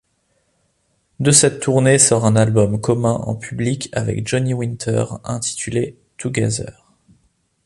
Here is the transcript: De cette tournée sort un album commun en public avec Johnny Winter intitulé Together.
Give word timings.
De 1.19 1.29
cette 1.29 1.59
tournée 1.59 1.99
sort 1.99 2.25
un 2.25 2.35
album 2.35 2.81
commun 2.81 3.11
en 3.13 3.35
public 3.35 3.87
avec 3.91 4.27
Johnny 4.27 4.51
Winter 4.51 5.05
intitulé 5.23 5.95
Together. 6.17 6.91